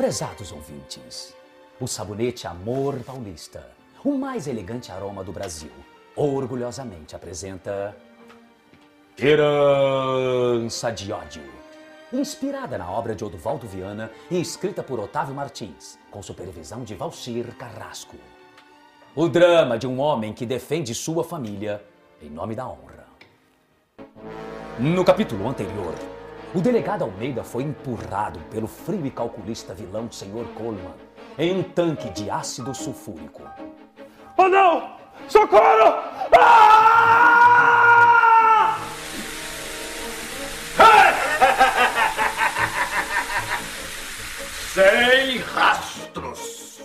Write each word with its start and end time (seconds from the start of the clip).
Prezados 0.00 0.50
ouvintes, 0.50 1.36
o 1.78 1.86
sabonete 1.86 2.46
Amor 2.46 2.98
Paulista, 3.00 3.70
o 4.02 4.16
mais 4.16 4.46
elegante 4.46 4.90
aroma 4.90 5.22
do 5.22 5.30
Brasil, 5.30 5.70
orgulhosamente 6.16 7.14
apresenta 7.14 7.94
Herança 9.18 10.90
de 10.90 11.12
Ódio. 11.12 11.42
Inspirada 12.10 12.78
na 12.78 12.90
obra 12.90 13.14
de 13.14 13.22
Oduvaldo 13.22 13.66
Viana 13.66 14.10
e 14.30 14.40
escrita 14.40 14.82
por 14.82 14.98
Otávio 14.98 15.34
Martins, 15.34 15.98
com 16.10 16.22
supervisão 16.22 16.82
de 16.82 16.94
Valcir 16.94 17.54
Carrasco. 17.56 18.16
O 19.14 19.28
drama 19.28 19.78
de 19.78 19.86
um 19.86 20.00
homem 20.00 20.32
que 20.32 20.46
defende 20.46 20.94
sua 20.94 21.22
família 21.22 21.84
em 22.22 22.30
nome 22.30 22.54
da 22.54 22.66
honra. 22.66 23.06
No 24.78 25.04
capítulo 25.04 25.46
anterior, 25.46 25.94
o 26.54 26.60
delegado 26.60 27.04
Almeida 27.04 27.42
foi 27.44 27.62
empurrado 27.62 28.40
pelo 28.50 28.66
frio 28.66 29.06
e 29.06 29.10
calculista 29.10 29.72
vilão 29.72 30.10
Sr. 30.10 30.44
Coleman 30.54 30.94
em 31.38 31.58
um 31.58 31.62
tanque 31.62 32.10
de 32.10 32.28
ácido 32.28 32.74
sulfúrico. 32.74 33.42
Oh 34.36 34.48
não! 34.48 34.96
Socorro! 35.28 36.02
Ah! 36.36 37.16
Sem 44.74 45.38
rastros. 45.38 46.80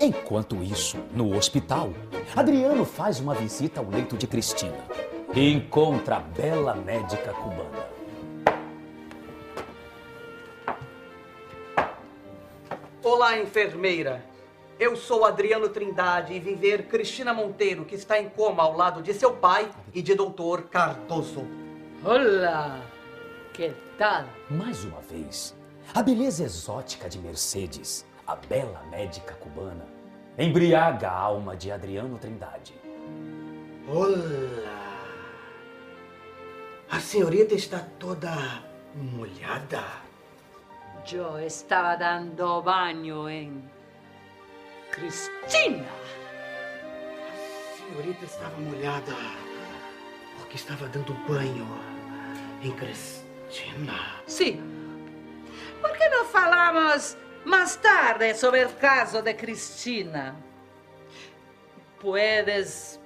Enquanto 0.00 0.60
isso, 0.62 0.98
no 1.12 1.36
hospital, 1.36 1.90
Adriano 2.34 2.84
faz 2.84 3.20
uma 3.20 3.34
visita 3.34 3.80
ao 3.80 3.88
leito 3.88 4.16
de 4.16 4.26
Cristina 4.26 4.74
e 5.34 5.52
encontra 5.52 6.16
a 6.16 6.20
bela 6.20 6.74
médica 6.74 7.32
cubana. 7.32 7.86
Olá, 13.08 13.38
enfermeira. 13.38 14.20
Eu 14.80 14.96
sou 14.96 15.24
Adriano 15.24 15.68
Trindade 15.68 16.34
e 16.34 16.40
vim 16.40 16.56
ver 16.56 16.88
Cristina 16.88 17.32
Monteiro, 17.32 17.84
que 17.84 17.94
está 17.94 18.18
em 18.18 18.28
coma 18.28 18.64
ao 18.64 18.76
lado 18.76 19.00
de 19.00 19.14
seu 19.14 19.32
pai 19.32 19.70
e 19.94 20.02
de 20.02 20.12
doutor 20.12 20.62
Cardoso. 20.62 21.46
Olá, 22.04 22.82
que 23.54 23.72
tal? 23.96 24.24
Mais 24.50 24.82
uma 24.82 25.00
vez, 25.02 25.56
a 25.94 26.02
beleza 26.02 26.42
exótica 26.42 27.08
de 27.08 27.20
Mercedes, 27.20 28.04
a 28.26 28.34
bela 28.34 28.82
médica 28.90 29.34
cubana, 29.34 29.86
embriaga 30.36 31.08
a 31.08 31.16
alma 31.16 31.56
de 31.56 31.70
Adriano 31.70 32.18
Trindade. 32.18 32.74
Olá. 33.86 35.06
A 36.90 36.98
senhorita 36.98 37.54
está 37.54 37.86
toda 38.00 38.64
molhada. 38.96 40.06
Eu 41.12 41.38
estava 41.38 41.96
dando 41.96 42.60
banho 42.62 43.28
em 43.28 43.62
Cristina. 44.90 45.86
A 47.30 47.76
senhorita 47.76 48.24
estava 48.24 48.58
molhada 48.58 49.12
porque 50.36 50.56
estava 50.56 50.88
dando 50.88 51.14
banho 51.28 51.64
em 52.60 52.72
Cristina. 52.72 54.16
Sim. 54.26 54.60
Por 55.80 55.96
que 55.96 56.08
não 56.08 56.24
falamos 56.24 57.16
mais 57.44 57.76
tarde 57.76 58.34
sobre 58.34 58.64
o 58.64 58.70
caso 58.70 59.22
de 59.22 59.32
Cristina? 59.34 60.34
Puedes 62.00 63.00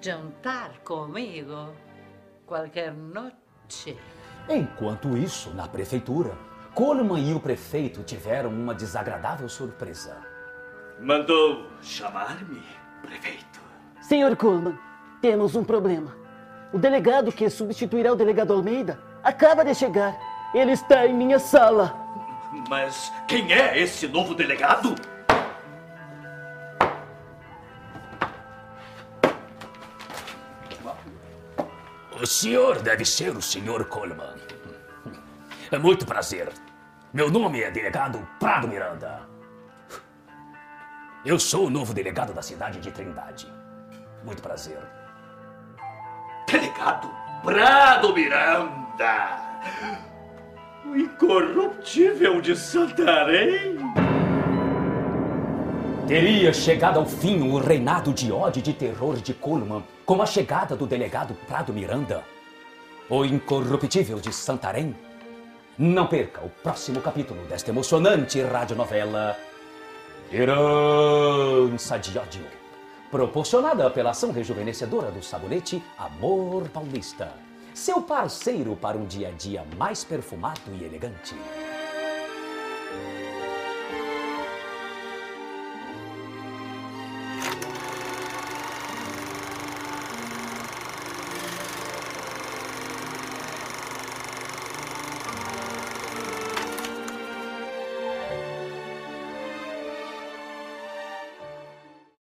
jantar 0.00 0.80
comigo 0.80 1.72
qualquer 2.44 2.92
noite. 2.92 3.96
Enquanto 4.48 5.16
isso, 5.16 5.54
na 5.54 5.68
prefeitura, 5.68 6.36
Coleman 6.76 7.30
e 7.30 7.32
o 7.32 7.40
prefeito 7.40 8.02
tiveram 8.02 8.50
uma 8.50 8.74
desagradável 8.74 9.48
surpresa. 9.48 10.14
Mandou 11.00 11.68
chamar-me, 11.80 12.62
prefeito. 13.00 13.62
Senhor 14.02 14.36
Coleman, 14.36 14.78
temos 15.22 15.56
um 15.56 15.64
problema. 15.64 16.14
O 16.74 16.78
delegado 16.78 17.32
que 17.32 17.48
substituirá 17.48 18.12
o 18.12 18.14
delegado 18.14 18.52
Almeida 18.52 19.00
acaba 19.24 19.64
de 19.64 19.74
chegar. 19.74 20.14
Ele 20.54 20.72
está 20.72 21.06
em 21.06 21.14
minha 21.14 21.38
sala. 21.38 21.94
Mas 22.68 23.10
quem 23.26 23.50
é 23.54 23.80
esse 23.80 24.06
novo 24.06 24.34
delegado? 24.34 24.94
O 32.20 32.26
senhor 32.26 32.82
deve 32.82 33.06
ser 33.06 33.34
o 33.34 33.40
senhor 33.40 33.86
Coleman. 33.86 34.34
É 35.72 35.78
muito 35.78 36.04
prazer. 36.04 36.52
Meu 37.16 37.30
nome 37.30 37.62
é 37.62 37.70
delegado 37.70 38.28
Prado 38.38 38.68
Miranda. 38.68 39.22
Eu 41.24 41.38
sou 41.38 41.68
o 41.68 41.70
novo 41.70 41.94
delegado 41.94 42.34
da 42.34 42.42
cidade 42.42 42.78
de 42.78 42.90
Trindade. 42.90 43.50
Muito 44.22 44.42
prazer. 44.42 44.76
Delegado 46.46 47.10
Prado 47.42 48.12
Miranda. 48.12 49.40
O 50.84 50.94
incorruptível 50.94 52.42
de 52.42 52.54
Santarém. 52.54 53.78
Teria 56.06 56.52
chegado 56.52 56.98
ao 56.98 57.06
fim 57.06 57.48
o 57.48 57.58
reinado 57.58 58.12
de 58.12 58.30
ódio 58.30 58.60
e 58.60 58.62
de 58.62 58.74
terror 58.74 59.16
de 59.16 59.32
Coleman 59.32 59.82
com 60.04 60.20
a 60.20 60.26
chegada 60.26 60.76
do 60.76 60.86
delegado 60.86 61.32
Prado 61.46 61.72
Miranda, 61.72 62.22
o 63.08 63.24
incorruptível 63.24 64.20
de 64.20 64.34
Santarém? 64.34 65.05
Não 65.78 66.06
perca 66.06 66.40
o 66.40 66.48
próximo 66.48 67.02
capítulo 67.02 67.44
desta 67.44 67.68
emocionante 67.68 68.40
radionovela. 68.40 69.36
Herança 70.32 71.98
de 71.98 72.18
Ódio, 72.18 72.46
proporcionada 73.10 73.90
pela 73.90 74.10
ação 74.10 74.32
rejuvenescedora 74.32 75.10
do 75.10 75.22
sabonete 75.22 75.82
Amor 75.98 76.66
Paulista, 76.70 77.30
seu 77.74 78.00
parceiro 78.00 78.74
para 78.74 78.96
um 78.96 79.04
dia 79.04 79.28
a 79.28 79.32
dia 79.32 79.66
mais 79.76 80.02
perfumado 80.02 80.62
e 80.80 80.82
elegante. 80.82 81.34